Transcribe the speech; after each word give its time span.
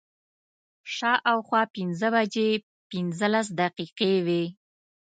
شا 0.95 1.13
او 1.31 1.37
خوا 1.47 1.61
پنځه 1.75 2.07
بجې 2.15 2.49
پنځلس 2.89 3.47
دقیقې 3.61 4.13
وې. 4.25 4.43